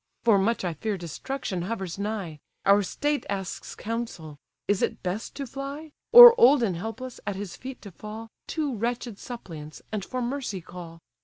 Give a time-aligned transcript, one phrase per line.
[0.23, 5.45] For much I fear destruction hovers nigh: Our state asks counsel; is it best to
[5.45, 5.91] fly?
[6.11, 10.59] Or old and helpless, at his feet to fall, Two wretched suppliants, and for mercy
[10.59, 11.01] call?"